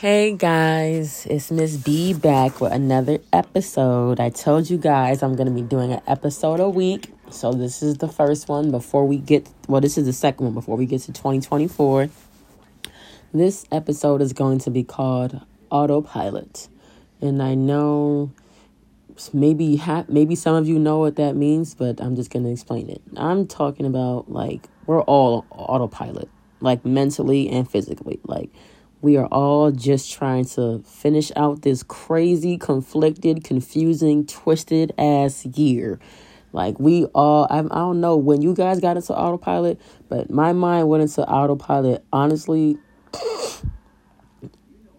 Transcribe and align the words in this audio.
Hey 0.00 0.32
guys, 0.32 1.26
it's 1.28 1.50
Miss 1.50 1.76
B 1.76 2.14
back 2.14 2.62
with 2.62 2.72
another 2.72 3.18
episode. 3.34 4.18
I 4.18 4.30
told 4.30 4.70
you 4.70 4.78
guys 4.78 5.22
I'm 5.22 5.36
going 5.36 5.46
to 5.46 5.52
be 5.52 5.60
doing 5.60 5.92
an 5.92 6.00
episode 6.06 6.58
a 6.58 6.70
week. 6.70 7.12
So 7.28 7.52
this 7.52 7.82
is 7.82 7.98
the 7.98 8.08
first 8.08 8.48
one 8.48 8.70
before 8.70 9.06
we 9.06 9.18
get 9.18 9.46
well 9.68 9.82
this 9.82 9.98
is 9.98 10.06
the 10.06 10.14
second 10.14 10.46
one 10.46 10.54
before 10.54 10.78
we 10.78 10.86
get 10.86 11.02
to 11.02 11.12
2024. 11.12 12.08
This 13.34 13.66
episode 13.70 14.22
is 14.22 14.32
going 14.32 14.60
to 14.60 14.70
be 14.70 14.84
called 14.84 15.38
Autopilot. 15.68 16.68
And 17.20 17.42
I 17.42 17.54
know 17.54 18.32
maybe 19.34 19.76
ha- 19.76 20.06
maybe 20.08 20.34
some 20.34 20.54
of 20.54 20.66
you 20.66 20.78
know 20.78 20.96
what 20.96 21.16
that 21.16 21.36
means, 21.36 21.74
but 21.74 22.00
I'm 22.00 22.16
just 22.16 22.30
going 22.30 22.46
to 22.46 22.50
explain 22.50 22.88
it. 22.88 23.02
I'm 23.18 23.46
talking 23.46 23.84
about 23.84 24.32
like 24.32 24.66
we're 24.86 25.02
all 25.02 25.44
autopilot, 25.50 26.30
like 26.60 26.86
mentally 26.86 27.50
and 27.50 27.70
physically. 27.70 28.18
Like 28.24 28.48
we 29.02 29.16
are 29.16 29.26
all 29.26 29.70
just 29.70 30.12
trying 30.12 30.44
to 30.44 30.82
finish 30.84 31.32
out 31.36 31.62
this 31.62 31.82
crazy, 31.82 32.58
conflicted, 32.58 33.44
confusing, 33.44 34.26
twisted 34.26 34.92
ass 34.98 35.46
year. 35.46 35.98
Like 36.52 36.78
we 36.78 37.04
all, 37.06 37.46
I, 37.48 37.60
I 37.60 37.62
don't 37.62 38.00
know 38.00 38.16
when 38.16 38.42
you 38.42 38.54
guys 38.54 38.80
got 38.80 38.96
into 38.96 39.14
autopilot, 39.14 39.80
but 40.08 40.30
my 40.30 40.52
mind 40.52 40.88
went 40.88 41.02
into 41.02 41.22
autopilot. 41.22 42.04
Honestly, 42.12 42.76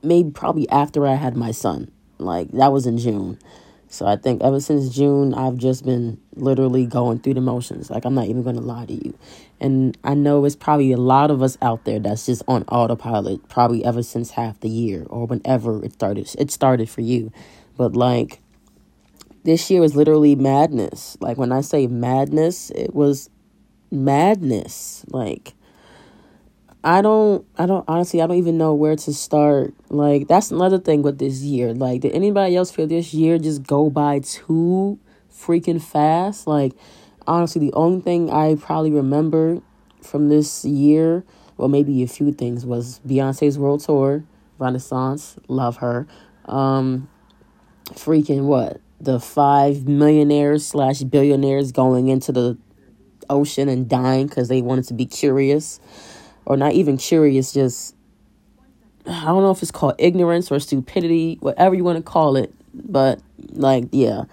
maybe 0.03 0.31
probably 0.31 0.69
after 0.69 1.05
I 1.05 1.15
had 1.15 1.35
my 1.35 1.51
son. 1.51 1.91
Like 2.17 2.51
that 2.51 2.71
was 2.71 2.85
in 2.85 2.97
June. 2.97 3.37
So 3.87 4.05
I 4.05 4.15
think 4.15 4.41
ever 4.41 4.61
since 4.61 4.95
June, 4.95 5.33
I've 5.33 5.57
just 5.57 5.83
been 5.83 6.20
literally 6.35 6.85
going 6.85 7.19
through 7.19 7.35
the 7.35 7.41
motions. 7.41 7.89
Like 7.89 8.05
I'm 8.05 8.13
not 8.13 8.27
even 8.27 8.43
going 8.43 8.55
to 8.55 8.61
lie 8.61 8.85
to 8.85 8.93
you. 8.93 9.17
And 9.59 9.97
I 10.03 10.13
know 10.13 10.45
it's 10.45 10.55
probably 10.55 10.91
a 10.91 10.97
lot 10.97 11.31
of 11.31 11.41
us 11.41 11.57
out 11.61 11.85
there 11.85 11.99
that's 11.99 12.25
just 12.25 12.43
on 12.47 12.63
autopilot, 12.63 13.47
probably 13.49 13.83
ever 13.83 14.03
since 14.03 14.31
half 14.31 14.59
the 14.59 14.69
year 14.69 15.05
or 15.09 15.27
whenever 15.27 15.83
it 15.83 15.93
started. 15.93 16.33
It 16.37 16.51
started 16.51 16.89
for 16.89 17.01
you. 17.01 17.31
But 17.77 17.95
like 17.95 18.41
this 19.43 19.69
year 19.69 19.81
was 19.81 19.95
literally 19.95 20.35
madness. 20.35 21.17
Like 21.19 21.37
when 21.37 21.51
I 21.51 21.61
say 21.61 21.87
madness, 21.87 22.69
it 22.71 22.93
was 22.93 23.29
madness. 23.91 25.05
Like 25.09 25.53
I 26.83 27.01
don't 27.01 27.45
I 27.57 27.65
don't 27.65 27.85
honestly 27.87 28.21
I 28.21 28.27
don't 28.27 28.37
even 28.37 28.57
know 28.57 28.73
where 28.73 28.95
to 28.95 29.13
start. 29.13 29.73
Like 29.89 30.27
that's 30.27 30.51
another 30.51 30.79
thing 30.79 31.01
with 31.01 31.19
this 31.19 31.41
year. 31.41 31.73
Like 31.73 32.01
did 32.01 32.13
anybody 32.13 32.55
else 32.55 32.71
feel 32.71 32.87
this 32.87 33.13
year 33.13 33.37
just 33.37 33.63
go 33.63 33.89
by 33.89 34.19
too 34.19 34.99
freaking 35.31 35.81
fast? 35.81 36.47
Like 36.47 36.73
honestly 37.27 37.67
the 37.67 37.73
only 37.73 38.01
thing 38.01 38.29
I 38.29 38.55
probably 38.55 38.91
remember 38.91 39.61
from 40.01 40.29
this 40.29 40.65
year, 40.65 41.23
well 41.57 41.67
maybe 41.67 42.03
a 42.03 42.07
few 42.07 42.31
things 42.31 42.65
was 42.65 42.99
Beyonce's 43.05 43.57
world 43.57 43.81
tour, 43.81 44.23
Renaissance, 44.57 45.37
love 45.47 45.77
her. 45.77 46.07
Um 46.45 47.09
freaking 47.89 48.43
what? 48.43 48.81
The 48.99 49.19
five 49.19 49.87
millionaires 49.87 50.65
slash 50.65 51.01
billionaires 51.01 51.71
going 51.71 52.07
into 52.07 52.31
the 52.31 52.57
ocean 53.29 53.69
and 53.69 53.89
dying 53.89 54.27
because 54.27 54.49
they 54.49 54.61
wanted 54.61 54.85
to 54.85 54.93
be 54.93 55.05
curious 55.05 55.79
or 56.45 56.57
not 56.57 56.73
even 56.73 56.97
curious, 56.97 57.53
just 57.53 57.95
I 59.05 59.25
don't 59.25 59.41
know 59.41 59.51
if 59.51 59.61
it's 59.61 59.71
called 59.71 59.95
ignorance 59.97 60.51
or 60.51 60.59
stupidity, 60.59 61.37
whatever 61.39 61.75
you 61.75 61.83
want 61.83 61.97
to 61.97 62.03
call 62.03 62.35
it. 62.35 62.53
But 62.73 63.19
like, 63.51 63.85
yeah, 63.91 64.23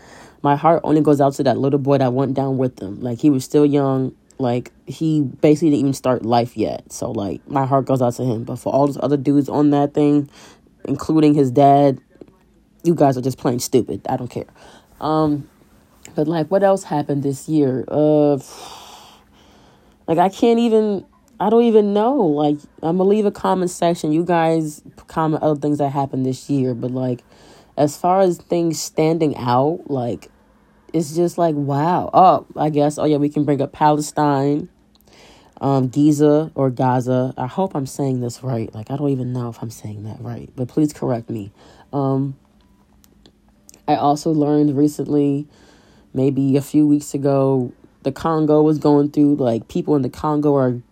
my 0.43 0.57
heart 0.57 0.81
only 0.85 1.01
goes 1.01 1.21
out 1.21 1.35
to 1.35 1.43
that 1.45 1.59
little 1.59 1.79
boy 1.79 1.99
that 1.99 2.13
went 2.13 2.35
down 2.35 2.59
with 2.59 2.77
them. 2.77 3.01
Like 3.01 3.19
he 3.19 3.31
was 3.31 3.45
still 3.45 3.67
young. 3.67 4.15
Like 4.39 4.71
he 4.87 5.23
basically 5.23 5.71
didn't 5.71 5.81
even 5.81 5.93
start 5.95 6.25
life 6.25 6.57
yet. 6.57 6.93
So 6.93 7.11
like 7.11 7.47
my 7.49 7.67
heart 7.67 7.87
goes 7.87 8.01
out 8.01 8.15
to 8.15 8.25
him. 8.25 8.45
But 8.45 8.57
for 8.57 8.73
all 8.73 8.87
those 8.87 8.99
other 9.03 9.17
dudes 9.17 9.49
on 9.49 9.71
that 9.71 9.95
thing, 9.95 10.31
including 10.85 11.35
his 11.35 11.51
dad, 11.51 12.01
you 12.85 12.95
guys 12.95 13.17
are 13.17 13.23
just 13.23 13.39
plain 13.39 13.59
stupid. 13.59 14.07
I 14.09 14.17
don't 14.17 14.31
care. 14.31 14.47
Um, 15.01 15.49
but 16.15 16.29
like, 16.29 16.51
what 16.51 16.63
else 16.63 16.85
happened 16.85 17.23
this 17.23 17.49
year? 17.49 17.85
Uh, 17.89 18.39
like 20.07 20.19
I 20.19 20.29
can't 20.29 20.59
even 20.61 21.05
I 21.41 21.51
don't 21.51 21.65
even 21.65 21.93
know. 21.93 22.17
Like, 22.17 22.59
I'm 22.83 22.99
gonna 22.99 23.09
leave 23.09 23.27
a 23.27 23.31
comment 23.31 23.71
section. 23.71 24.13
You 24.13 24.25
guys 24.25 24.83
comment 25.07 25.43
other 25.43 25.59
things 25.59 25.79
that 25.79 25.91
happened 25.91 26.27
this 26.27 26.51
year, 26.51 26.75
but 26.75 26.91
like, 26.91 27.23
as 27.79 27.97
far 27.97 28.21
as 28.21 28.39
things 28.39 28.81
standing 28.81 29.37
out, 29.37 29.85
like, 29.87 30.31
it's 30.93 31.15
just 31.15 31.39
like 31.39 31.55
wow. 31.55 32.11
Oh, 32.13 32.47
I 32.57 32.71
guess. 32.71 32.99
Oh 32.99 33.05
yeah, 33.05 33.19
we 33.19 33.29
can 33.29 33.45
bring 33.45 33.63
up 33.63 33.73
Palestine, 33.73 34.69
um, 35.61 35.87
Giza 35.89 36.51
or 36.57 36.71
Gaza. 36.71 37.33
I 37.39 37.47
hope 37.47 37.77
I'm 37.77 37.87
saying 37.87 38.21
this 38.21 38.43
right. 38.43 38.75
Like, 38.75 38.91
I 38.91 38.97
don't 38.97 39.11
even 39.11 39.33
know 39.33 39.49
if 39.49 39.63
I'm 39.63 39.71
saying 39.71 40.03
that 40.05 40.21
right, 40.21 40.51
but 40.57 40.67
please 40.69 40.93
correct 40.93 41.31
me. 41.31 41.53
Um, 41.93 42.37
I 43.87 43.95
also 43.95 44.33
learned 44.33 44.77
recently, 44.77 45.47
maybe 46.13 46.57
a 46.57 46.63
few 46.63 46.87
weeks 46.87 47.15
ago, 47.15 47.73
the 48.03 48.11
Congo 48.11 48.61
was 48.61 48.79
going 48.79 49.11
through 49.13 49.37
like 49.37 49.69
people 49.69 49.95
in 49.95 50.03
the 50.03 50.11
Congo 50.11 50.57
are 50.57 50.83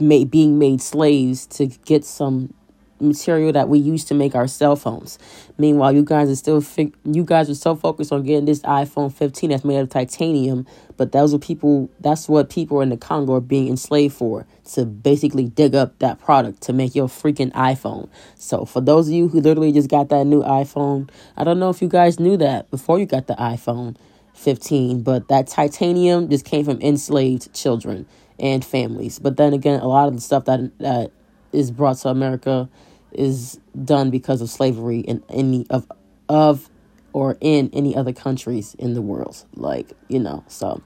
made, 0.00 0.30
being 0.30 0.58
made 0.58 0.80
slaves 0.80 1.46
to 1.46 1.66
get 1.66 2.04
some 2.04 2.52
material 3.00 3.52
that 3.52 3.68
we 3.68 3.78
use 3.78 4.04
to 4.04 4.14
make 4.14 4.34
our 4.34 4.46
cell 4.46 4.76
phones. 4.76 5.18
Meanwhile, 5.58 5.94
you 5.94 6.04
guys 6.04 6.30
are 6.30 6.36
still 6.36 6.64
you 7.04 7.24
guys 7.24 7.50
are 7.50 7.54
so 7.54 7.74
focused 7.74 8.12
on 8.12 8.22
getting 8.22 8.44
this 8.44 8.60
iPhone 8.60 9.12
15 9.12 9.50
that's 9.50 9.64
made 9.64 9.78
of 9.78 9.88
titanium, 9.88 10.66
but 10.96 11.12
those 11.12 11.34
are 11.34 11.38
people 11.38 11.90
that's 12.00 12.28
what 12.28 12.50
people 12.50 12.80
in 12.80 12.88
the 12.88 12.96
Congo 12.96 13.34
are 13.34 13.40
being 13.40 13.68
enslaved 13.68 14.14
for 14.14 14.46
to 14.72 14.84
basically 14.84 15.44
dig 15.44 15.74
up 15.74 15.98
that 16.00 16.18
product 16.20 16.60
to 16.62 16.72
make 16.72 16.94
your 16.94 17.08
freaking 17.08 17.52
iPhone. 17.52 18.08
So, 18.34 18.64
for 18.64 18.80
those 18.80 19.08
of 19.08 19.14
you 19.14 19.28
who 19.28 19.40
literally 19.40 19.72
just 19.72 19.88
got 19.88 20.08
that 20.08 20.24
new 20.24 20.42
iPhone, 20.42 21.08
I 21.36 21.44
don't 21.44 21.58
know 21.58 21.70
if 21.70 21.80
you 21.80 21.88
guys 21.88 22.18
knew 22.18 22.36
that 22.38 22.70
before 22.70 22.98
you 22.98 23.06
got 23.06 23.26
the 23.26 23.34
iPhone 23.34 23.96
15, 24.34 25.02
but 25.02 25.28
that 25.28 25.46
titanium 25.46 26.28
just 26.28 26.44
came 26.44 26.64
from 26.64 26.80
enslaved 26.80 27.52
children 27.54 28.06
and 28.38 28.64
families. 28.64 29.18
But 29.18 29.36
then 29.36 29.52
again, 29.52 29.80
a 29.80 29.88
lot 29.88 30.08
of 30.08 30.14
the 30.14 30.20
stuff 30.20 30.44
that 30.46 30.76
that 30.78 31.10
is 31.56 31.70
brought 31.70 31.96
to 31.98 32.08
America 32.08 32.68
is 33.12 33.58
done 33.84 34.10
because 34.10 34.40
of 34.42 34.50
slavery 34.50 35.00
in 35.00 35.22
any 35.28 35.66
of 35.70 35.90
of 36.28 36.68
or 37.12 37.38
in 37.40 37.70
any 37.72 37.96
other 37.96 38.12
countries 38.12 38.74
in 38.78 38.94
the 38.94 39.02
world. 39.02 39.44
Like, 39.54 39.92
you 40.08 40.18
know, 40.18 40.44
so 40.48 40.82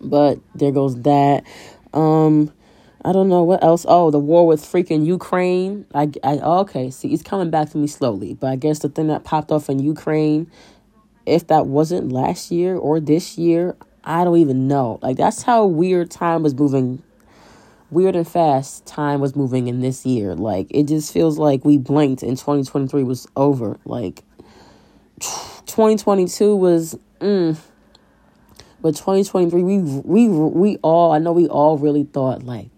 but 0.00 0.38
there 0.54 0.72
goes 0.72 1.00
that. 1.02 1.44
Um 1.92 2.52
I 3.02 3.12
don't 3.12 3.30
know 3.30 3.42
what 3.42 3.64
else. 3.64 3.86
Oh, 3.88 4.10
the 4.10 4.18
war 4.18 4.46
with 4.46 4.62
freaking 4.62 5.06
Ukraine. 5.06 5.86
I, 5.94 6.10
I 6.22 6.34
okay. 6.34 6.90
See, 6.90 7.08
it's 7.14 7.22
coming 7.22 7.48
back 7.48 7.70
to 7.70 7.78
me 7.78 7.86
slowly. 7.86 8.34
But 8.34 8.48
I 8.48 8.56
guess 8.56 8.80
the 8.80 8.90
thing 8.90 9.06
that 9.06 9.24
popped 9.24 9.50
off 9.50 9.70
in 9.70 9.78
Ukraine, 9.78 10.50
if 11.24 11.46
that 11.46 11.66
wasn't 11.66 12.12
last 12.12 12.50
year 12.50 12.76
or 12.76 13.00
this 13.00 13.38
year, 13.38 13.74
I 14.04 14.24
don't 14.24 14.36
even 14.36 14.68
know. 14.68 14.98
Like 15.02 15.16
that's 15.16 15.42
how 15.42 15.64
weird 15.64 16.10
time 16.10 16.42
was 16.42 16.54
moving. 16.54 17.02
Weird 17.90 18.14
and 18.14 18.26
fast 18.26 18.86
time 18.86 19.20
was 19.20 19.34
moving 19.34 19.66
in 19.66 19.80
this 19.80 20.06
year. 20.06 20.34
Like 20.34 20.68
it 20.70 20.84
just 20.84 21.12
feels 21.12 21.38
like 21.38 21.64
we 21.64 21.76
blinked 21.76 22.22
and 22.22 22.38
2023 22.38 23.02
was 23.02 23.26
over. 23.36 23.78
Like 23.84 24.22
2022 25.20 26.54
was 26.56 26.96
mm, 27.20 27.58
but 28.80 28.96
2023 28.96 29.62
we 29.62 29.78
we 29.78 30.28
we 30.28 30.76
all 30.82 31.12
I 31.12 31.18
know 31.18 31.32
we 31.32 31.48
all 31.48 31.78
really 31.78 32.04
thought 32.04 32.44
like 32.44 32.70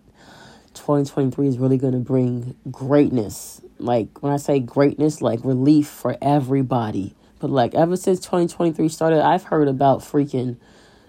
2023 0.74 1.46
is 1.46 1.58
really 1.58 1.78
going 1.78 1.92
to 1.92 1.98
bring 1.98 2.56
greatness. 2.70 3.60
Like 3.78 4.22
when 4.22 4.32
I 4.32 4.36
say 4.36 4.60
greatness 4.60 5.20
like 5.20 5.44
relief 5.44 5.88
for 5.88 6.16
everybody. 6.22 7.14
But 7.38 7.50
like 7.50 7.74
ever 7.74 7.96
since 7.96 8.20
2023 8.20 8.88
started, 8.88 9.24
I've 9.24 9.44
heard 9.44 9.68
about 9.68 10.00
freaking 10.00 10.56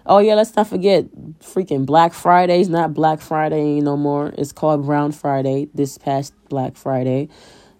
Oh 0.06 0.18
yeah, 0.18 0.34
let's 0.34 0.54
not 0.54 0.68
forget 0.68 1.06
freaking 1.40 1.86
Black 1.86 2.12
Friday's 2.12 2.68
not 2.68 2.92
Black 2.92 3.22
Friday 3.22 3.80
no 3.80 3.96
more. 3.96 4.34
It's 4.36 4.52
called 4.52 4.84
Brown 4.84 5.12
Friday 5.12 5.68
this 5.72 5.96
past 5.96 6.34
Black 6.50 6.76
Friday. 6.76 7.30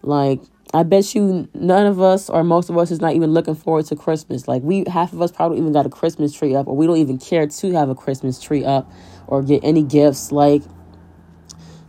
Like 0.00 0.40
I 0.72 0.84
bet 0.84 1.14
you 1.14 1.50
none 1.52 1.86
of 1.86 2.00
us 2.00 2.30
or 2.30 2.42
most 2.42 2.70
of 2.70 2.78
us 2.78 2.90
is 2.90 3.00
not 3.00 3.12
even 3.14 3.32
looking 3.34 3.54
forward 3.54 3.84
to 3.86 3.96
Christmas. 3.96 4.48
Like 4.48 4.62
we 4.62 4.84
half 4.90 5.12
of 5.12 5.20
us 5.20 5.32
probably 5.32 5.58
even 5.58 5.74
got 5.74 5.84
a 5.84 5.90
Christmas 5.90 6.32
tree 6.32 6.54
up 6.54 6.66
or 6.66 6.74
we 6.74 6.86
don't 6.86 6.96
even 6.96 7.18
care 7.18 7.46
to 7.46 7.72
have 7.72 7.90
a 7.90 7.94
Christmas 7.94 8.40
tree 8.40 8.64
up 8.64 8.90
or 9.26 9.42
get 9.42 9.62
any 9.62 9.82
gifts. 9.82 10.32
Like 10.32 10.62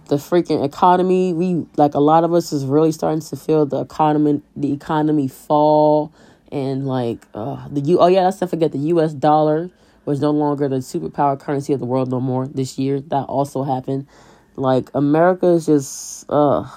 the 0.09 0.17
freaking 0.17 0.65
economy, 0.65 1.31
we 1.31 1.65
like 1.77 1.93
a 1.93 2.01
lot 2.01 2.25
of 2.25 2.33
us 2.33 2.51
is 2.51 2.65
really 2.65 2.91
starting 2.91 3.21
to 3.21 3.38
feel 3.38 3.65
the 3.65 3.79
economy 3.79 4.41
the 4.53 4.73
economy 4.73 5.29
fall 5.29 6.11
and 6.51 6.85
like 6.85 7.25
uh 7.33 7.69
the 7.69 7.79
U 7.79 7.99
oh 8.01 8.07
yeah, 8.07 8.25
let's 8.25 8.41
not 8.41 8.49
forget 8.49 8.73
the 8.73 8.79
US 8.79 9.13
dollar 9.13 9.71
was 10.05 10.21
no 10.21 10.31
longer 10.31 10.67
the 10.67 10.77
superpower 10.77 11.39
currency 11.39 11.73
of 11.73 11.79
the 11.79 11.85
world 11.85 12.09
no 12.09 12.19
more 12.19 12.47
this 12.47 12.77
year. 12.77 13.01
That 13.01 13.23
also 13.23 13.63
happened. 13.63 14.07
Like 14.55 14.89
America 14.93 15.47
is 15.47 15.65
just 15.65 16.25
uh 16.29 16.69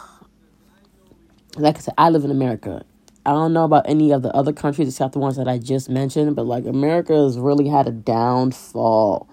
like 1.57 1.77
I 1.77 1.81
said, 1.81 1.95
I 1.99 2.11
live 2.11 2.25
in 2.25 2.31
America. 2.31 2.85
I 3.27 3.33
don't 3.33 3.53
know 3.53 3.65
about 3.65 3.89
any 3.89 4.13
of 4.13 4.23
the 4.23 4.35
other 4.35 4.53
countries 4.53 4.89
except 4.89 5.13
the 5.13 5.19
ones 5.19 5.37
that 5.37 5.49
I 5.49 5.59
just 5.59 5.91
mentioned, 5.91 6.35
but 6.35 6.47
like 6.47 6.65
America 6.65 7.15
has 7.15 7.39
really 7.39 7.69
had 7.69 7.87
a 7.87 7.91
downfall 7.91 9.29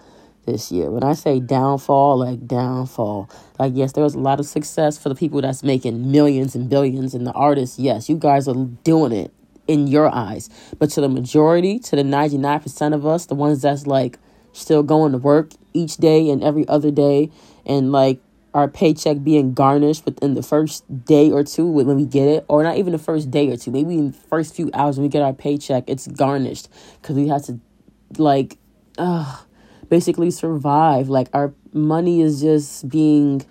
this 0.45 0.71
year. 0.71 0.89
When 0.91 1.03
I 1.03 1.13
say 1.13 1.39
downfall, 1.39 2.17
like 2.17 2.45
downfall, 2.45 3.29
like 3.57 3.73
yes, 3.75 3.93
there 3.93 4.03
was 4.03 4.15
a 4.15 4.19
lot 4.19 4.39
of 4.39 4.45
success 4.45 4.97
for 4.97 5.09
the 5.09 5.15
people 5.15 5.41
that's 5.41 5.63
making 5.63 6.11
millions 6.11 6.55
and 6.55 6.69
billions, 6.69 7.13
and 7.13 7.25
the 7.25 7.31
artists, 7.33 7.79
yes, 7.79 8.09
you 8.09 8.17
guys 8.17 8.47
are 8.47 8.55
doing 8.83 9.11
it 9.11 9.33
in 9.67 9.87
your 9.87 10.13
eyes. 10.13 10.49
But 10.77 10.89
to 10.91 11.01
the 11.01 11.09
majority, 11.09 11.79
to 11.79 11.95
the 11.95 12.03
99% 12.03 12.93
of 12.93 13.05
us, 13.05 13.25
the 13.25 13.35
ones 13.35 13.61
that's 13.61 13.87
like 13.87 14.19
still 14.53 14.83
going 14.83 15.11
to 15.11 15.17
work 15.17 15.51
each 15.73 15.97
day 15.97 16.29
and 16.29 16.43
every 16.43 16.67
other 16.67 16.91
day, 16.91 17.31
and 17.65 17.91
like 17.91 18.19
our 18.53 18.69
paycheck 18.69 19.21
being 19.21 19.53
garnished 19.53 20.05
within 20.05 20.33
the 20.33 20.41
first 20.41 20.83
day 21.05 21.29
or 21.29 21.43
two 21.43 21.67
when 21.67 21.93
we 21.95 22.05
get 22.05 22.27
it, 22.27 22.45
or 22.47 22.63
not 22.63 22.77
even 22.77 22.93
the 22.93 22.99
first 22.99 23.29
day 23.29 23.49
or 23.49 23.57
two, 23.57 23.69
maybe 23.69 23.95
in 23.95 24.11
the 24.11 24.17
first 24.17 24.55
few 24.55 24.69
hours 24.73 24.97
when 24.97 25.03
we 25.03 25.09
get 25.09 25.21
our 25.21 25.33
paycheck, 25.33 25.83
it's 25.87 26.07
garnished 26.07 26.69
because 27.01 27.17
we 27.17 27.27
have 27.27 27.43
to 27.43 27.59
like, 28.17 28.57
uh, 28.97 29.41
basically 29.89 30.31
survive. 30.31 31.09
Like 31.09 31.27
our 31.33 31.53
money 31.73 32.21
is 32.21 32.39
just 32.41 32.87
being 32.87 33.45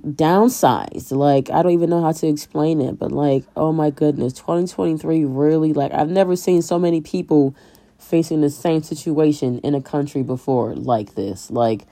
downsized. 0.00 1.12
Like 1.12 1.50
I 1.50 1.62
don't 1.62 1.72
even 1.72 1.90
know 1.90 2.02
how 2.02 2.12
to 2.12 2.26
explain 2.26 2.80
it, 2.80 2.98
but 2.98 3.12
like 3.12 3.44
oh 3.56 3.72
my 3.72 3.90
goodness, 3.90 4.32
2023 4.34 5.24
really 5.24 5.72
like 5.72 5.92
I've 5.92 6.10
never 6.10 6.36
seen 6.36 6.62
so 6.62 6.78
many 6.78 7.00
people 7.00 7.54
facing 7.98 8.40
the 8.40 8.50
same 8.50 8.82
situation 8.82 9.58
in 9.60 9.74
a 9.74 9.80
country 9.80 10.22
before 10.22 10.74
like 10.74 11.14
this. 11.14 11.50
Like 11.50 11.82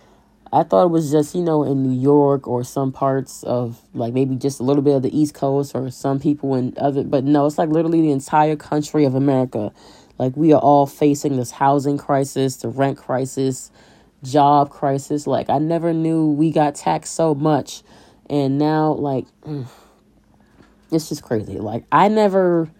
I 0.52 0.62
thought 0.62 0.87
it 0.87 0.90
was 0.90 1.10
just, 1.10 1.34
you 1.34 1.43
know, 1.43 1.62
in 1.62 1.82
New 1.82 2.00
York 2.00 2.49
or 2.49 2.64
some 2.64 2.90
parts 2.90 3.43
of 3.43 3.81
like 3.93 4.14
maybe 4.14 4.34
just 4.34 4.61
a 4.61 4.62
little 4.62 4.82
bit 4.82 4.96
of 4.96 5.02
the 5.02 5.16
East 5.16 5.34
Coast 5.34 5.72
or 5.75 5.90
some 5.90 6.19
people 6.19 6.54
in 6.54 6.75
other 6.78 7.04
but 7.04 7.25
no, 7.25 7.46
it's 7.46 7.58
like 7.58 7.69
literally 7.69 8.00
the 8.00 8.12
entire 8.12 8.56
country 8.56 9.04
of 9.04 9.14
America. 9.14 9.72
Like 10.19 10.37
we 10.37 10.52
are 10.52 10.61
all 10.61 10.87
facing 10.87 11.37
this 11.37 11.50
housing 11.50 11.99
crisis, 11.99 12.56
the 12.56 12.69
rent 12.69 12.99
crisis, 12.99 13.70
job 14.25 14.70
crisis. 14.70 15.26
Like 15.26 15.49
I 15.50 15.58
never 15.58 15.93
knew 15.93 16.31
we 16.32 16.50
got 16.50 16.75
taxed 16.75 17.14
so 17.14 17.34
much 17.34 17.82
and 18.30 18.58
now 18.58 18.92
like 18.92 19.26
it's 20.90 21.08
just 21.08 21.22
crazy. 21.22 21.58
Like 21.58 21.84
I 21.92 22.08
never 22.08 22.70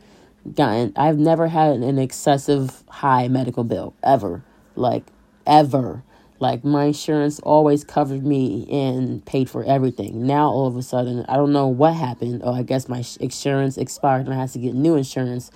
gotten 0.55 0.93
I've 0.97 1.19
never 1.19 1.49
had 1.49 1.77
an 1.77 1.99
excessive 1.99 2.83
high 2.89 3.29
medical 3.29 3.65
bill 3.65 3.95
ever. 4.03 4.45
Like 4.77 5.05
ever. 5.47 6.03
Like 6.41 6.65
my 6.65 6.85
insurance 6.85 7.41
always 7.41 7.83
covered 7.83 8.25
me 8.25 8.67
and 8.71 9.25
paid 9.25 9.51
for 9.51 9.65
everything. 9.65 10.25
Now 10.25 10.49
all 10.51 10.69
of 10.69 10.77
a 10.77 10.83
sudden, 10.83 11.25
I 11.29 11.35
don't 11.35 11.53
know 11.53 11.67
what 11.67 11.95
happened. 11.95 12.43
Or 12.45 12.55
I 12.55 12.63
guess 12.63 12.89
my 12.89 13.05
insurance 13.21 13.77
expired 13.77 14.27
and 14.27 14.35
I 14.35 14.39
had 14.39 14.51
to 14.51 14.61
get 14.61 14.75
new 14.75 14.95
insurance. 14.95 15.51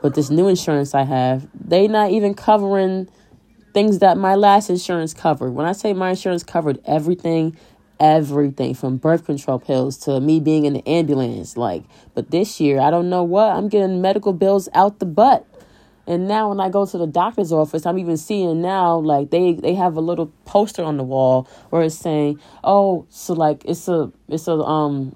But 0.00 0.14
this 0.14 0.30
new 0.30 0.46
insurance 0.46 0.94
I 0.94 1.02
have, 1.02 1.48
they 1.54 1.88
not 1.88 2.12
even 2.12 2.34
covering 2.34 3.08
things 3.74 3.98
that 3.98 4.16
my 4.16 4.36
last 4.36 4.70
insurance 4.70 5.12
covered. 5.12 5.50
When 5.50 5.66
I 5.66 5.72
say 5.72 5.92
my 5.92 6.10
insurance 6.10 6.44
covered 6.44 6.78
everything, 6.84 7.56
everything 8.00 8.74
from 8.74 8.96
birth 8.96 9.24
control 9.24 9.58
pills 9.58 9.96
to 9.98 10.20
me 10.20 10.40
being 10.40 10.64
in 10.64 10.74
the 10.74 10.88
ambulance. 10.88 11.56
Like, 11.56 11.84
but 12.14 12.30
this 12.30 12.60
year, 12.60 12.80
I 12.80 12.90
don't 12.90 13.08
know 13.10 13.22
what 13.22 13.52
I'm 13.52 13.68
getting 13.68 14.00
medical 14.00 14.32
bills 14.32 14.68
out 14.74 14.98
the 14.98 15.06
butt. 15.06 15.46
And 16.06 16.26
now 16.26 16.48
when 16.48 16.58
I 16.58 16.70
go 16.70 16.86
to 16.86 16.96
the 16.96 17.06
doctor's 17.06 17.52
office, 17.52 17.84
I'm 17.84 17.98
even 17.98 18.16
seeing 18.16 18.62
now 18.62 18.96
like 18.96 19.30
they 19.30 19.52
they 19.52 19.74
have 19.74 19.96
a 19.96 20.00
little 20.00 20.32
poster 20.46 20.82
on 20.82 20.96
the 20.96 21.04
wall 21.04 21.46
where 21.68 21.82
it's 21.82 21.96
saying, 21.96 22.40
"Oh, 22.64 23.04
so 23.10 23.34
like 23.34 23.62
it's 23.66 23.88
a 23.88 24.10
it's 24.26 24.48
a 24.48 24.54
um 24.54 25.14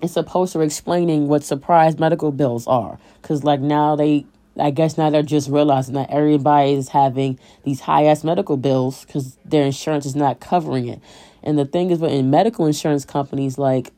it's 0.00 0.16
a 0.16 0.22
poster 0.22 0.62
explaining 0.62 1.26
what 1.26 1.42
surprise 1.42 1.98
medical 1.98 2.30
bills 2.30 2.66
are 2.68 2.98
cuz 3.22 3.42
like 3.42 3.60
now 3.60 3.96
they 3.96 4.24
I 4.58 4.70
guess 4.70 4.98
now 4.98 5.10
they're 5.10 5.22
just 5.22 5.48
realizing 5.48 5.94
that 5.94 6.10
everybody 6.10 6.72
is 6.72 6.88
having 6.88 7.38
these 7.64 7.80
high 7.80 8.04
ass 8.04 8.22
medical 8.22 8.56
bills 8.56 9.04
because 9.04 9.36
their 9.44 9.64
insurance 9.64 10.06
is 10.06 10.14
not 10.16 10.38
covering 10.40 10.88
it. 10.88 11.00
And 11.42 11.58
the 11.58 11.64
thing 11.64 11.90
is, 11.90 11.98
but 11.98 12.10
in 12.10 12.30
medical 12.30 12.66
insurance 12.66 13.04
companies, 13.04 13.58
like 13.58 13.92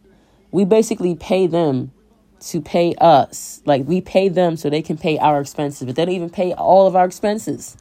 we 0.51 0.65
basically 0.65 1.15
pay 1.15 1.47
them 1.47 1.93
to 2.41 2.61
pay 2.61 2.95
us. 3.01 3.63
Like 3.65 3.87
we 3.87 4.01
pay 4.01 4.29
them 4.29 4.57
so 4.57 4.69
they 4.69 4.83
can 4.83 4.99
pay 4.99 5.19
our 5.19 5.41
expenses, 5.41 5.87
but 5.87 5.97
they 5.97 6.05
don't 6.05 6.15
even 6.15 6.31
pay 6.31 6.53
all 6.53 6.87
of 6.87 6.97
our 6.97 7.05
expenses. 7.05 7.77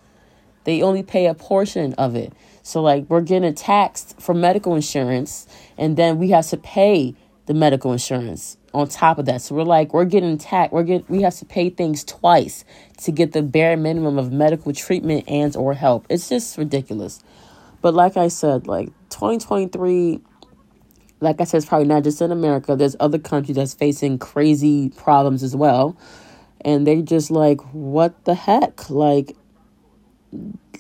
They 0.64 0.82
only 0.82 1.04
pay 1.04 1.26
a 1.26 1.34
portion 1.34 1.94
of 1.96 2.16
it. 2.16 2.34
So 2.64 2.82
like 2.82 3.06
we're 3.10 3.22
getting 3.22 3.54
taxed 3.56 4.20
for 4.22 4.34
medical 4.34 4.76
insurance 4.76 5.48
and 5.78 5.98
then 5.98 6.20
we 6.20 6.30
have 6.30 6.48
to 6.48 6.58
pay 6.58 7.16
the 7.48 7.54
medical 7.54 7.92
insurance 7.92 8.58
on 8.74 8.88
top 8.88 9.18
of 9.18 9.26
that. 9.26 9.42
So 9.42 9.56
we're 9.56 9.64
like 9.64 9.94
we're 9.94 10.06
getting 10.06 10.38
taxed. 10.38 10.72
We're 10.72 10.84
get 10.84 11.10
we 11.10 11.24
have 11.24 11.36
to 11.38 11.46
pay 11.46 11.70
things 11.70 12.04
twice 12.04 12.64
to 13.00 13.12
get 13.12 13.34
the 13.34 13.42
bare 13.42 13.76
minimum 13.76 14.20
of 14.20 14.32
medical 14.32 14.74
treatment 14.74 15.26
and 15.28 15.56
or 15.56 15.74
help. 15.74 16.06
It's 16.10 16.30
just 16.30 16.58
ridiculous. 16.58 17.24
But 17.82 17.96
like 17.96 18.16
I 18.16 18.28
said, 18.28 18.68
like 18.68 18.90
2023 19.12 20.22
like 21.22 21.40
I 21.40 21.44
said, 21.44 21.58
it's 21.58 21.68
probably 21.68 21.88
not 21.88 22.04
just 22.04 22.20
in 22.22 22.32
America. 22.32 22.76
There's 22.76 22.96
other 23.00 23.20
countries 23.20 23.56
that's 23.56 23.76
facing 23.76 24.18
crazy 24.18 24.90
problems 24.90 25.44
as 25.44 25.56
well. 25.56 25.96
And 26.62 26.86
they 26.86 27.02
just 27.04 27.32
like, 27.32 27.62
what 27.74 28.26
the 28.26 28.34
heck? 28.34 28.90
Like, 28.90 29.38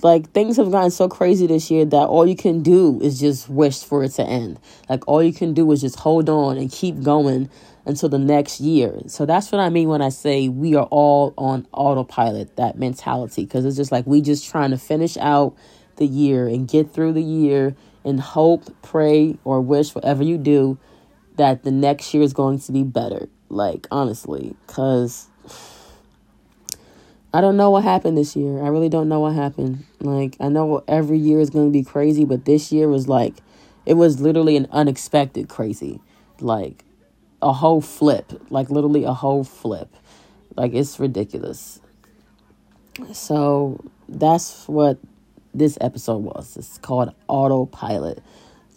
like 0.01 0.31
things 0.31 0.57
have 0.57 0.71
gotten 0.71 0.89
so 0.89 1.07
crazy 1.07 1.45
this 1.45 1.69
year 1.69 1.85
that 1.85 2.07
all 2.07 2.25
you 2.25 2.35
can 2.35 2.63
do 2.63 2.99
is 3.01 3.19
just 3.19 3.49
wish 3.49 3.83
for 3.83 4.03
it 4.03 4.09
to 4.13 4.23
end. 4.23 4.59
Like 4.89 5.07
all 5.07 5.21
you 5.21 5.33
can 5.33 5.53
do 5.53 5.71
is 5.71 5.81
just 5.81 5.99
hold 5.99 6.27
on 6.27 6.57
and 6.57 6.71
keep 6.71 7.03
going 7.03 7.49
until 7.85 8.09
the 8.09 8.19
next 8.19 8.59
year. 8.59 8.99
So 9.07 9.27
that's 9.27 9.51
what 9.51 9.61
I 9.61 9.69
mean 9.69 9.89
when 9.89 10.01
I 10.01 10.09
say 10.09 10.49
we 10.49 10.75
are 10.75 10.87
all 10.89 11.35
on 11.37 11.67
autopilot, 11.71 12.55
that 12.55 12.79
mentality. 12.79 13.43
Because 13.43 13.63
it's 13.63 13.77
just 13.77 13.91
like 13.91 14.07
we 14.07 14.21
just 14.21 14.49
trying 14.49 14.71
to 14.71 14.77
finish 14.77 15.17
out 15.17 15.55
the 16.01 16.07
year 16.07 16.47
and 16.47 16.67
get 16.67 16.91
through 16.91 17.13
the 17.13 17.21
year 17.21 17.75
and 18.03 18.19
hope, 18.19 18.63
pray, 18.81 19.37
or 19.43 19.61
wish, 19.61 19.93
whatever 19.93 20.23
you 20.23 20.37
do, 20.37 20.79
that 21.35 21.63
the 21.63 21.71
next 21.71 22.11
year 22.13 22.23
is 22.23 22.33
going 22.33 22.59
to 22.59 22.71
be 22.71 22.83
better. 22.83 23.29
Like, 23.47 23.87
honestly, 23.91 24.55
because 24.65 25.27
I 27.31 27.39
don't 27.39 27.55
know 27.55 27.69
what 27.69 27.83
happened 27.83 28.17
this 28.17 28.35
year. 28.35 28.63
I 28.63 28.69
really 28.69 28.89
don't 28.89 29.07
know 29.07 29.19
what 29.19 29.35
happened. 29.35 29.85
Like, 29.99 30.35
I 30.39 30.49
know 30.49 30.83
every 30.87 31.19
year 31.19 31.39
is 31.39 31.51
going 31.51 31.67
to 31.67 31.71
be 31.71 31.83
crazy, 31.83 32.25
but 32.25 32.45
this 32.45 32.71
year 32.71 32.87
was 32.87 33.07
like, 33.07 33.35
it 33.85 33.93
was 33.93 34.19
literally 34.19 34.57
an 34.57 34.67
unexpected 34.71 35.47
crazy. 35.47 36.01
Like, 36.39 36.83
a 37.41 37.53
whole 37.53 37.81
flip. 37.81 38.41
Like, 38.49 38.69
literally 38.69 39.03
a 39.03 39.13
whole 39.13 39.43
flip. 39.43 39.95
Like, 40.55 40.73
it's 40.73 40.99
ridiculous. 40.99 41.79
So, 43.13 43.79
that's 44.09 44.67
what 44.67 44.97
this 45.53 45.77
episode 45.81 46.19
was. 46.19 46.57
It's 46.57 46.77
called 46.77 47.13
Autopilot. 47.27 48.23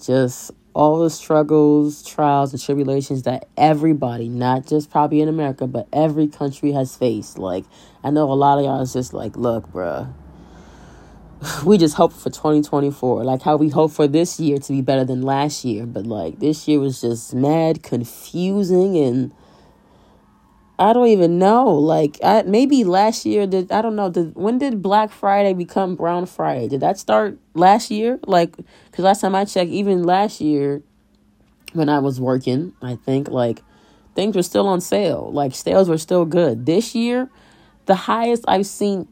Just 0.02 0.52
all 0.74 0.98
the 0.98 1.10
struggles, 1.10 2.04
trials, 2.04 2.52
and 2.52 2.60
tribulations 2.60 3.22
that 3.22 3.46
everybody, 3.56 4.28
not 4.28 4.66
just 4.66 4.90
probably 4.90 5.20
in 5.20 5.28
America, 5.28 5.66
but 5.66 5.86
every 5.92 6.26
country 6.26 6.72
has 6.72 6.96
faced. 6.96 7.38
Like, 7.38 7.64
I 8.02 8.10
know 8.10 8.30
a 8.30 8.34
lot 8.34 8.58
of 8.58 8.64
y'all 8.64 8.82
is 8.82 8.92
just 8.92 9.14
like, 9.14 9.36
look, 9.36 9.70
bruh, 9.70 10.12
we 11.64 11.78
just 11.78 11.94
hope 11.94 12.12
for 12.12 12.28
2024. 12.28 13.22
Like, 13.22 13.42
how 13.42 13.56
we 13.56 13.68
hope 13.68 13.92
for 13.92 14.08
this 14.08 14.40
year 14.40 14.58
to 14.58 14.72
be 14.72 14.82
better 14.82 15.04
than 15.04 15.22
last 15.22 15.64
year. 15.64 15.86
But, 15.86 16.06
like, 16.06 16.40
this 16.40 16.66
year 16.66 16.80
was 16.80 17.00
just 17.00 17.34
mad, 17.34 17.82
confusing, 17.84 18.96
and 18.96 19.32
I 20.78 20.92
don't 20.92 21.06
even 21.06 21.38
know. 21.38 21.72
Like, 21.72 22.18
I, 22.22 22.42
maybe 22.42 22.82
last 22.84 23.24
year 23.24 23.46
did 23.46 23.70
I 23.70 23.80
don't 23.80 23.96
know. 23.96 24.10
Did 24.10 24.34
when 24.34 24.58
did 24.58 24.82
Black 24.82 25.10
Friday 25.10 25.52
become 25.52 25.94
Brown 25.94 26.26
Friday? 26.26 26.68
Did 26.68 26.80
that 26.80 26.98
start 26.98 27.38
last 27.54 27.90
year? 27.90 28.18
Like, 28.26 28.56
because 28.90 29.04
last 29.04 29.20
time 29.20 29.34
I 29.34 29.44
checked, 29.44 29.70
even 29.70 30.02
last 30.02 30.40
year, 30.40 30.82
when 31.72 31.88
I 31.88 32.00
was 32.00 32.20
working, 32.20 32.72
I 32.82 32.96
think 32.96 33.28
like 33.28 33.62
things 34.14 34.34
were 34.34 34.42
still 34.42 34.66
on 34.66 34.80
sale. 34.80 35.30
Like 35.32 35.54
sales 35.54 35.88
were 35.88 35.98
still 35.98 36.24
good. 36.24 36.66
This 36.66 36.94
year, 36.94 37.30
the 37.86 37.94
highest 37.94 38.44
I've 38.48 38.66
seen 38.66 39.06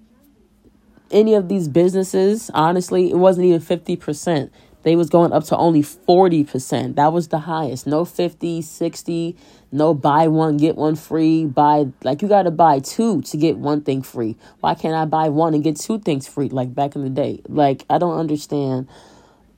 any 1.12 1.34
of 1.34 1.48
these 1.48 1.68
businesses, 1.68 2.50
honestly, 2.54 3.10
it 3.10 3.16
wasn't 3.16 3.46
even 3.46 3.60
fifty 3.60 3.94
percent 3.96 4.52
they 4.82 4.96
was 4.96 5.08
going 5.08 5.32
up 5.32 5.44
to 5.44 5.56
only 5.56 5.82
40%. 5.82 6.96
That 6.96 7.12
was 7.12 7.28
the 7.28 7.40
highest. 7.40 7.86
No 7.86 8.04
50, 8.04 8.62
60, 8.62 9.36
no 9.70 9.94
buy 9.94 10.28
one, 10.28 10.56
get 10.56 10.76
one 10.76 10.96
free. 10.96 11.46
Buy, 11.46 11.86
like, 12.02 12.22
you 12.22 12.28
got 12.28 12.42
to 12.42 12.50
buy 12.50 12.80
two 12.80 13.22
to 13.22 13.36
get 13.36 13.58
one 13.58 13.82
thing 13.82 14.02
free. 14.02 14.36
Why 14.60 14.74
can't 14.74 14.94
I 14.94 15.04
buy 15.04 15.28
one 15.28 15.54
and 15.54 15.62
get 15.62 15.76
two 15.76 15.98
things 15.98 16.26
free, 16.26 16.48
like 16.48 16.74
back 16.74 16.96
in 16.96 17.02
the 17.02 17.10
day? 17.10 17.40
Like, 17.48 17.84
I 17.88 17.98
don't 17.98 18.18
understand. 18.18 18.88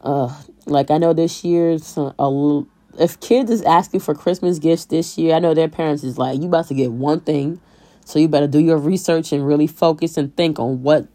Uh, 0.01 0.35
like, 0.67 0.91
I 0.91 0.99
know 0.99 1.13
this 1.13 1.45
year, 1.45 1.79
a, 1.97 2.63
if 2.99 3.19
kids 3.21 3.51
is 3.51 3.63
asking 3.63 4.01
for 4.01 4.15
Christmas 4.15 4.59
gifts 4.59 4.85
this 4.87 5.17
year, 5.17 5.35
I 5.35 5.39
know 5.39 5.55
their 5.55 5.69
parents 5.69 6.05
is 6.05 6.19
like, 6.19 6.41
you 6.41 6.47
about 6.49 6.69
to 6.69 6.75
get 6.75 6.93
one 6.93 7.21
thing. 7.21 7.61
So 8.05 8.19
you 8.19 8.29
better 8.29 8.47
do 8.47 8.61
your 8.61 8.77
research 8.77 9.33
and 9.33 9.47
really 9.47 9.67
focus 9.67 10.19
and 10.19 10.37
think 10.37 10.59
on 10.59 10.83
what 10.83 11.09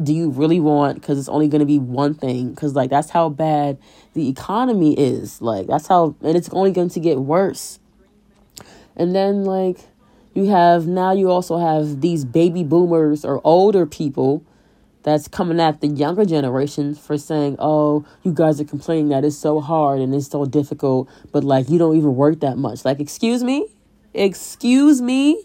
do 0.00 0.12
you 0.12 0.30
really 0.30 0.60
want 0.60 1.00
because 1.00 1.18
it's 1.18 1.28
only 1.28 1.48
going 1.48 1.60
to 1.60 1.66
be 1.66 1.78
one 1.78 2.14
thing 2.14 2.50
because 2.50 2.74
like 2.74 2.88
that's 2.88 3.10
how 3.10 3.28
bad 3.28 3.78
the 4.14 4.28
economy 4.28 4.98
is 4.98 5.42
like 5.42 5.66
that's 5.66 5.86
how 5.86 6.14
and 6.22 6.36
it's 6.36 6.48
only 6.50 6.70
going 6.70 6.88
to 6.88 7.00
get 7.00 7.18
worse 7.18 7.78
and 8.96 9.14
then 9.14 9.44
like 9.44 9.78
you 10.34 10.46
have 10.46 10.86
now 10.86 11.12
you 11.12 11.30
also 11.30 11.58
have 11.58 12.00
these 12.00 12.24
baby 12.24 12.64
boomers 12.64 13.24
or 13.24 13.40
older 13.44 13.84
people 13.84 14.42
that's 15.02 15.28
coming 15.28 15.60
at 15.60 15.80
the 15.80 15.88
younger 15.88 16.24
generation 16.24 16.94
for 16.94 17.18
saying, 17.18 17.56
"Oh, 17.58 18.04
you 18.22 18.32
guys 18.32 18.60
are 18.60 18.64
complaining 18.64 19.08
that 19.08 19.24
it's 19.24 19.36
so 19.36 19.60
hard 19.60 20.00
and 20.00 20.14
it's 20.14 20.28
so 20.28 20.44
difficult, 20.44 21.08
but 21.32 21.44
like 21.44 21.68
you 21.68 21.78
don't 21.78 21.96
even 21.96 22.14
work 22.16 22.40
that 22.40 22.56
much." 22.56 22.84
Like, 22.84 23.00
excuse 23.00 23.42
me, 23.42 23.66
excuse 24.14 25.02
me. 25.02 25.44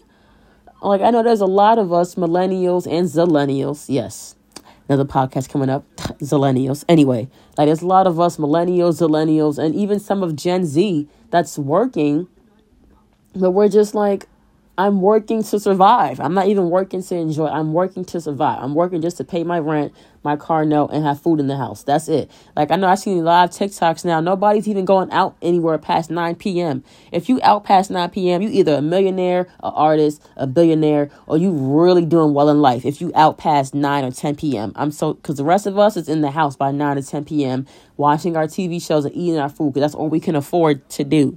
Like, 0.80 1.00
I 1.00 1.10
know 1.10 1.24
there's 1.24 1.40
a 1.40 1.46
lot 1.46 1.78
of 1.78 1.92
us 1.92 2.14
millennials 2.14 2.86
and 2.86 3.08
zillennials. 3.08 3.86
Yes, 3.88 4.36
another 4.88 5.04
podcast 5.04 5.48
coming 5.48 5.68
up, 5.68 5.84
zillennials. 6.20 6.84
Anyway, 6.88 7.28
like 7.56 7.66
there's 7.66 7.82
a 7.82 7.86
lot 7.86 8.06
of 8.06 8.18
us 8.18 8.36
millennials, 8.36 9.00
zillennials, 9.00 9.58
and 9.58 9.74
even 9.74 9.98
some 10.00 10.22
of 10.22 10.36
Gen 10.36 10.64
Z 10.64 11.08
that's 11.30 11.58
working, 11.58 12.26
but 13.34 13.50
we're 13.50 13.68
just 13.68 13.94
like, 13.94 14.26
I'm 14.78 15.00
working 15.00 15.42
to 15.42 15.58
survive. 15.58 16.20
I'm 16.20 16.34
not 16.34 16.46
even 16.46 16.70
working 16.70 17.02
to 17.02 17.16
enjoy. 17.16 17.48
I'm 17.48 17.72
working 17.72 18.04
to 18.04 18.20
survive. 18.20 18.62
I'm 18.62 18.76
working 18.76 19.02
just 19.02 19.16
to 19.16 19.24
pay 19.24 19.42
my 19.42 19.58
rent, 19.58 19.92
my 20.22 20.36
car 20.36 20.64
note, 20.64 20.90
and 20.92 21.04
have 21.04 21.20
food 21.20 21.40
in 21.40 21.48
the 21.48 21.56
house. 21.56 21.82
That's 21.82 22.06
it. 22.08 22.30
Like 22.54 22.70
I 22.70 22.76
know 22.76 22.86
I 22.86 22.94
see 22.94 23.18
of 23.18 23.24
TikToks 23.24 24.04
now. 24.04 24.20
Nobody's 24.20 24.68
even 24.68 24.84
going 24.84 25.10
out 25.10 25.36
anywhere 25.42 25.78
past 25.78 26.12
9 26.12 26.36
p.m. 26.36 26.84
If 27.10 27.28
you 27.28 27.40
out 27.42 27.64
past 27.64 27.90
9 27.90 28.08
p.m., 28.10 28.40
you 28.40 28.50
either 28.50 28.76
a 28.76 28.80
millionaire, 28.80 29.48
a 29.64 29.70
artist, 29.70 30.22
a 30.36 30.46
billionaire, 30.46 31.10
or 31.26 31.38
you 31.38 31.50
really 31.50 32.04
doing 32.04 32.32
well 32.32 32.48
in 32.48 32.62
life. 32.62 32.84
If 32.84 33.00
you 33.00 33.10
out 33.16 33.36
past 33.36 33.74
9 33.74 34.04
or 34.04 34.12
10 34.12 34.36
p.m. 34.36 34.70
I'm 34.76 34.92
so 34.92 35.14
because 35.14 35.38
the 35.38 35.44
rest 35.44 35.66
of 35.66 35.76
us 35.76 35.96
is 35.96 36.08
in 36.08 36.20
the 36.20 36.30
house 36.30 36.54
by 36.54 36.70
9 36.70 36.94
to 36.94 37.02
10 37.02 37.24
p.m. 37.24 37.66
watching 37.96 38.36
our 38.36 38.46
TV 38.46 38.80
shows 38.80 39.04
and 39.04 39.16
eating 39.16 39.40
our 39.40 39.48
food 39.48 39.74
because 39.74 39.90
that's 39.90 39.94
all 39.96 40.08
we 40.08 40.20
can 40.20 40.36
afford 40.36 40.88
to 40.90 41.02
do. 41.02 41.36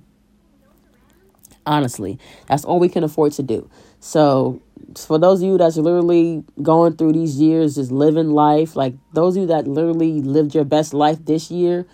Honestly, 1.65 2.19
that's 2.47 2.65
all 2.65 2.79
we 2.79 2.89
can 2.89 3.03
afford 3.03 3.33
to 3.33 3.43
do. 3.43 3.69
So, 3.99 4.61
for 4.97 5.19
those 5.19 5.41
of 5.41 5.47
you 5.47 5.57
that's 5.57 5.77
literally 5.77 6.43
going 6.61 6.97
through 6.97 7.13
these 7.13 7.39
years, 7.39 7.75
just 7.75 7.91
living 7.91 8.31
life, 8.31 8.75
like 8.75 8.95
those 9.13 9.35
of 9.35 9.41
you 9.41 9.47
that 9.47 9.67
literally 9.67 10.21
lived 10.21 10.55
your 10.55 10.65
best 10.65 10.93
life 10.93 11.23
this 11.25 11.51
year, 11.51 11.85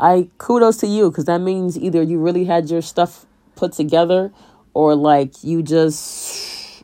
I 0.00 0.30
kudos 0.38 0.78
to 0.78 0.86
you 0.86 1.10
because 1.10 1.26
that 1.26 1.40
means 1.40 1.78
either 1.78 2.02
you 2.02 2.18
really 2.18 2.46
had 2.46 2.70
your 2.70 2.80
stuff 2.80 3.26
put 3.56 3.72
together 3.72 4.32
or 4.72 4.94
like 4.94 5.44
you 5.44 5.62
just 5.62 6.82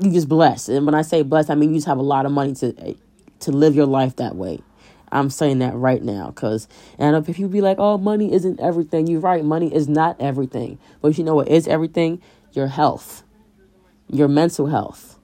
you 0.00 0.12
just 0.12 0.28
blessed. 0.28 0.68
And 0.68 0.86
when 0.86 0.94
I 0.94 1.02
say 1.02 1.22
blessed, 1.22 1.50
I 1.50 1.56
mean 1.56 1.70
you 1.70 1.76
just 1.76 1.88
have 1.88 1.98
a 1.98 2.02
lot 2.02 2.24
of 2.24 2.32
money 2.32 2.54
to 2.54 2.96
to 3.40 3.50
live 3.50 3.74
your 3.74 3.86
life 3.86 4.16
that 4.16 4.36
way. 4.36 4.60
I'm 5.12 5.30
saying 5.30 5.58
that 5.60 5.74
right 5.76 6.02
now 6.02 6.28
because, 6.28 6.66
and 6.98 7.28
if 7.28 7.38
you 7.38 7.46
be 7.48 7.60
like, 7.60 7.76
oh, 7.78 7.98
money 7.98 8.32
isn't 8.32 8.58
everything, 8.58 9.06
you're 9.06 9.20
right. 9.20 9.44
Money 9.44 9.72
is 9.72 9.88
not 9.88 10.20
everything. 10.20 10.78
But 11.00 11.18
you 11.18 11.24
know 11.24 11.34
what 11.34 11.48
is 11.48 11.68
everything? 11.68 12.20
Your 12.52 12.66
health, 12.66 13.22
your 14.08 14.28
mental 14.28 14.66
health. 14.66 15.18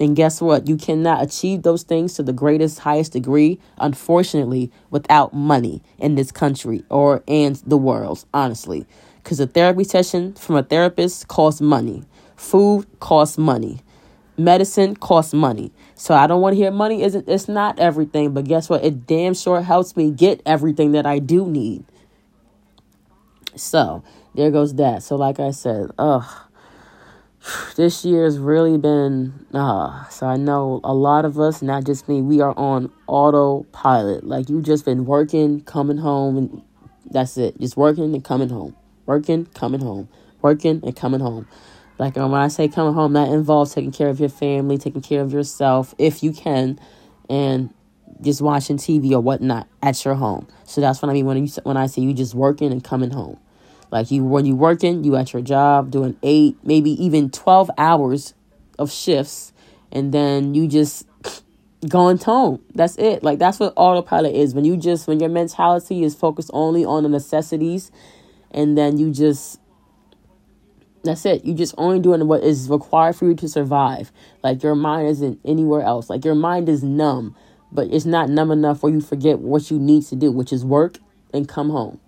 And 0.00 0.14
guess 0.14 0.40
what? 0.40 0.68
You 0.68 0.76
cannot 0.76 1.22
achieve 1.22 1.62
those 1.62 1.82
things 1.82 2.14
to 2.14 2.22
the 2.22 2.32
greatest, 2.32 2.78
highest 2.78 3.12
degree, 3.12 3.58
unfortunately, 3.78 4.70
without 4.90 5.34
money 5.34 5.82
in 5.98 6.14
this 6.14 6.30
country 6.30 6.84
or 6.88 7.24
and 7.26 7.56
the 7.66 7.76
world, 7.76 8.24
honestly. 8.32 8.86
Because 9.22 9.40
a 9.40 9.46
therapy 9.46 9.82
session 9.82 10.34
from 10.34 10.54
a 10.54 10.62
therapist 10.62 11.26
costs 11.26 11.60
money. 11.60 12.04
Food 12.36 12.86
costs 13.00 13.36
money. 13.36 13.80
Medicine 14.36 14.94
costs 14.94 15.34
money. 15.34 15.72
So 15.98 16.14
I 16.14 16.28
don't 16.28 16.40
want 16.40 16.54
to 16.54 16.56
hear 16.56 16.70
money 16.70 17.02
isn't 17.02 17.28
it's 17.28 17.48
not 17.48 17.80
everything, 17.80 18.32
but 18.32 18.44
guess 18.44 18.68
what? 18.70 18.84
It 18.84 19.04
damn 19.04 19.34
sure 19.34 19.60
helps 19.62 19.96
me 19.96 20.12
get 20.12 20.40
everything 20.46 20.92
that 20.92 21.06
I 21.06 21.18
do 21.18 21.44
need. 21.44 21.84
So 23.56 24.04
there 24.36 24.52
goes 24.52 24.76
that. 24.76 25.02
So 25.02 25.16
like 25.16 25.40
I 25.40 25.50
said, 25.50 25.90
ugh. 25.98 26.24
This 27.74 28.04
year's 28.04 28.38
really 28.38 28.78
been 28.78 29.46
uh 29.52 30.08
so 30.08 30.26
I 30.26 30.36
know 30.36 30.80
a 30.84 30.94
lot 30.94 31.24
of 31.24 31.40
us, 31.40 31.62
not 31.62 31.84
just 31.84 32.08
me, 32.08 32.22
we 32.22 32.40
are 32.40 32.56
on 32.56 32.92
autopilot. 33.08 34.22
Like 34.22 34.48
you 34.48 34.62
just 34.62 34.84
been 34.84 35.04
working, 35.04 35.62
coming 35.62 35.98
home 35.98 36.36
and 36.36 36.62
that's 37.10 37.36
it. 37.36 37.58
Just 37.58 37.76
working 37.76 38.14
and 38.14 38.22
coming 38.22 38.50
home. 38.50 38.76
Working, 39.06 39.46
coming 39.46 39.80
home. 39.80 40.08
Working 40.42 40.80
and 40.84 40.94
coming 40.94 41.20
home. 41.20 41.48
Like 41.98 42.16
um, 42.16 42.30
when 42.30 42.40
I 42.40 42.48
say 42.48 42.68
coming 42.68 42.94
home, 42.94 43.14
that 43.14 43.28
involves 43.28 43.74
taking 43.74 43.92
care 43.92 44.08
of 44.08 44.20
your 44.20 44.28
family, 44.28 44.78
taking 44.78 45.02
care 45.02 45.20
of 45.20 45.32
yourself 45.32 45.94
if 45.98 46.22
you 46.22 46.32
can, 46.32 46.78
and 47.28 47.74
just 48.22 48.40
watching 48.40 48.76
TV 48.76 49.12
or 49.12 49.20
whatnot 49.20 49.66
at 49.82 50.04
your 50.04 50.14
home. 50.14 50.46
So 50.64 50.80
that's 50.80 51.02
what 51.02 51.10
I 51.10 51.12
mean 51.12 51.26
when 51.26 51.44
you 51.44 51.52
when 51.64 51.76
I 51.76 51.86
say 51.86 52.02
you 52.02 52.14
just 52.14 52.34
working 52.34 52.72
and 52.72 52.82
coming 52.82 53.10
home. 53.10 53.38
Like 53.90 54.10
you 54.10 54.24
when 54.24 54.46
you 54.46 54.54
working, 54.54 55.04
you 55.04 55.16
at 55.16 55.32
your 55.32 55.42
job 55.42 55.90
doing 55.90 56.16
eight, 56.22 56.56
maybe 56.62 56.90
even 57.02 57.30
twelve 57.30 57.70
hours 57.78 58.34
of 58.78 58.92
shifts, 58.92 59.52
and 59.90 60.12
then 60.12 60.54
you 60.54 60.68
just 60.68 61.06
going 61.88 62.18
home. 62.18 62.62
That's 62.74 62.96
it. 62.96 63.22
Like 63.22 63.38
that's 63.38 63.58
what 63.58 63.72
autopilot 63.76 64.34
is. 64.34 64.54
When 64.54 64.64
you 64.64 64.76
just 64.76 65.06
when 65.08 65.20
your 65.20 65.30
mentality 65.30 66.04
is 66.04 66.14
focused 66.14 66.50
only 66.52 66.84
on 66.84 67.02
the 67.02 67.08
necessities, 67.08 67.90
and 68.50 68.76
then 68.76 68.98
you 68.98 69.10
just 69.10 69.58
that's 71.04 71.24
it. 71.24 71.44
You're 71.44 71.56
just 71.56 71.74
only 71.78 72.00
doing 72.00 72.26
what 72.26 72.42
is 72.42 72.68
required 72.68 73.16
for 73.16 73.26
you 73.26 73.34
to 73.36 73.48
survive. 73.48 74.12
Like 74.42 74.62
your 74.62 74.74
mind 74.74 75.08
isn't 75.08 75.40
anywhere 75.44 75.82
else. 75.82 76.10
Like 76.10 76.24
your 76.24 76.34
mind 76.34 76.68
is 76.68 76.82
numb, 76.82 77.36
but 77.72 77.88
it's 77.88 78.04
not 78.04 78.28
numb 78.28 78.50
enough 78.50 78.82
where 78.82 78.92
you 78.92 79.00
forget 79.00 79.38
what 79.38 79.70
you 79.70 79.78
need 79.78 80.04
to 80.06 80.16
do, 80.16 80.30
which 80.30 80.52
is 80.52 80.64
work 80.64 80.98
and 81.32 81.48
come 81.48 81.70
home. 81.70 82.00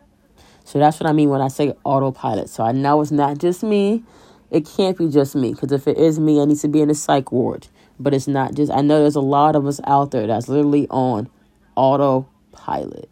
So 0.65 0.79
that's 0.79 1.01
what 1.01 1.09
I 1.09 1.13
mean 1.13 1.31
when 1.31 1.41
I 1.41 1.49
say 1.49 1.75
autopilot. 1.85 2.49
So 2.49 2.65
I 2.65 2.73
know 2.73 3.01
it's 3.01 3.11
not 3.11 3.39
just 3.39 3.63
me. 3.63 4.05
It 4.51 4.67
can't 4.67 4.99
be 4.99 5.09
just 5.09 5.35
me 5.35 5.53
because 5.53 5.73
if 5.73 5.87
it 5.87 5.97
is 5.97 6.19
me, 6.19 6.41
I 6.41 6.45
need 6.45 6.59
to 6.59 6.69
be 6.69 6.81
in 6.81 6.91
a 6.91 6.95
psych 6.95 7.33
ward. 7.33 7.69
But 7.99 8.15
it's 8.15 8.27
not 8.27 8.55
just. 8.55 8.73
I 8.73 8.81
know 8.81 9.01
there's 9.01 9.17
a 9.17 9.21
lot 9.21 9.57
of 9.57 9.67
us 9.67 9.81
out 9.85 10.11
there 10.11 10.27
that's 10.27 10.49
literally 10.49 10.89
on 10.89 11.29
autopilot. 11.77 13.11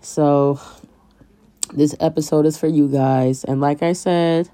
So 0.00 0.60
this 1.72 1.94
episode 1.98 2.46
is 2.46 2.58
for 2.58 2.66
you 2.66 2.88
guys, 2.88 3.44
and 3.44 3.60
like 3.60 3.82
I 3.82 3.92
said 3.92 4.48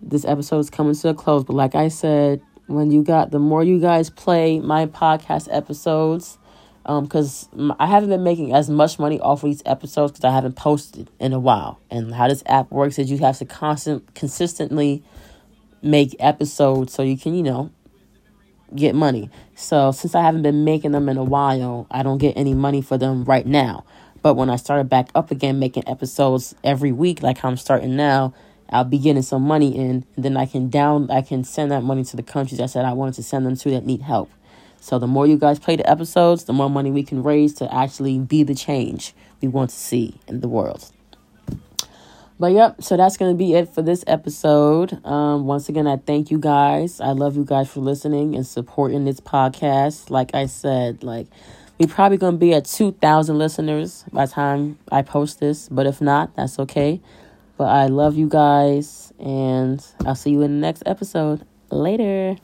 this 0.00 0.24
episode 0.24 0.58
is 0.60 0.70
coming 0.70 0.94
to 0.94 1.08
a 1.08 1.14
close. 1.14 1.44
But 1.44 1.54
like 1.54 1.74
I 1.74 1.88
said, 1.88 2.42
when 2.66 2.90
you 2.90 3.02
got 3.02 3.30
the 3.30 3.38
more 3.38 3.62
you 3.64 3.80
guys 3.80 4.10
play 4.10 4.60
my 4.60 4.86
podcast 4.86 5.48
episodes, 5.50 6.38
because 6.84 7.48
um, 7.52 7.74
I 7.78 7.86
haven't 7.86 8.08
been 8.08 8.22
making 8.22 8.54
as 8.54 8.70
much 8.70 8.98
money 8.98 9.20
off 9.20 9.42
of 9.42 9.50
these 9.50 9.62
episodes 9.66 10.12
because 10.12 10.24
I 10.24 10.32
haven't 10.32 10.56
posted 10.56 11.10
in 11.20 11.34
a 11.34 11.38
while. 11.38 11.78
And 11.90 12.14
how 12.14 12.28
this 12.28 12.42
app 12.46 12.70
works 12.70 12.98
is 12.98 13.10
you 13.10 13.18
have 13.18 13.36
to 13.38 13.44
constant, 13.44 14.14
consistently 14.14 15.02
make 15.82 16.16
episodes 16.18 16.94
so 16.94 17.02
you 17.02 17.18
can, 17.18 17.34
you 17.34 17.42
know, 17.42 17.70
get 18.74 18.94
money. 18.94 19.30
So 19.54 19.92
since 19.92 20.14
I 20.14 20.22
haven't 20.22 20.42
been 20.42 20.64
making 20.64 20.92
them 20.92 21.10
in 21.10 21.18
a 21.18 21.24
while, 21.24 21.86
I 21.90 22.02
don't 22.02 22.18
get 22.18 22.36
any 22.36 22.54
money 22.54 22.80
for 22.80 22.96
them 22.96 23.24
right 23.24 23.46
now. 23.46 23.84
But 24.22 24.34
when 24.34 24.48
I 24.50 24.56
started 24.56 24.88
back 24.88 25.10
up 25.14 25.30
again, 25.30 25.58
making 25.58 25.86
episodes 25.86 26.54
every 26.64 26.92
week, 26.92 27.22
like 27.22 27.44
I'm 27.44 27.56
starting 27.56 27.96
now, 27.96 28.32
I'll 28.70 28.84
be 28.84 28.98
getting 28.98 29.22
some 29.22 29.42
money 29.42 29.76
in, 29.76 30.04
and 30.16 30.24
then 30.24 30.36
I 30.36 30.46
can 30.46 30.68
down 30.68 31.10
I 31.10 31.22
can 31.22 31.44
send 31.44 31.70
that 31.72 31.82
money 31.82 32.04
to 32.04 32.16
the 32.16 32.22
countries 32.22 32.60
I 32.60 32.66
said 32.66 32.84
I 32.84 32.92
wanted 32.92 33.14
to 33.14 33.22
send 33.22 33.46
them 33.46 33.56
to 33.56 33.70
that 33.70 33.86
need 33.86 34.02
help. 34.02 34.30
So 34.80 34.98
the 34.98 35.06
more 35.06 35.26
you 35.26 35.36
guys 35.36 35.58
play 35.58 35.76
the 35.76 35.88
episodes, 35.88 36.44
the 36.44 36.52
more 36.52 36.70
money 36.70 36.90
we 36.90 37.02
can 37.02 37.22
raise 37.22 37.54
to 37.54 37.74
actually 37.74 38.18
be 38.18 38.42
the 38.42 38.54
change 38.54 39.12
we 39.40 39.48
want 39.48 39.70
to 39.70 39.76
see 39.76 40.20
in 40.26 40.40
the 40.40 40.48
world. 40.48 40.92
But 42.40 42.52
yep, 42.52 42.82
so 42.82 42.96
that's 42.96 43.16
gonna 43.16 43.34
be 43.34 43.54
it 43.54 43.68
for 43.68 43.82
this 43.82 44.04
episode. 44.06 45.04
Um, 45.04 45.46
once 45.46 45.68
again, 45.68 45.88
I 45.88 45.96
thank 45.96 46.30
you 46.30 46.38
guys. 46.38 47.00
I 47.00 47.10
love 47.10 47.36
you 47.36 47.44
guys 47.44 47.68
for 47.68 47.80
listening 47.80 48.36
and 48.36 48.46
supporting 48.46 49.04
this 49.04 49.18
podcast. 49.18 50.08
Like 50.08 50.34
I 50.34 50.46
said, 50.46 51.02
like 51.02 51.26
we're 51.78 51.88
probably 51.88 52.16
gonna 52.16 52.36
be 52.36 52.54
at 52.54 52.64
two 52.64 52.92
thousand 52.92 53.38
listeners 53.38 54.04
by 54.12 54.26
the 54.26 54.32
time 54.32 54.78
I 54.92 55.02
post 55.02 55.40
this, 55.40 55.68
but 55.68 55.86
if 55.86 56.00
not, 56.00 56.36
that's 56.36 56.60
okay. 56.60 57.00
But 57.58 57.70
I 57.70 57.86
love 57.86 58.16
you 58.16 58.28
guys, 58.28 59.12
and 59.18 59.84
I'll 60.06 60.14
see 60.14 60.30
you 60.30 60.42
in 60.42 60.60
the 60.60 60.66
next 60.66 60.84
episode. 60.86 61.44
Later. 61.70 62.36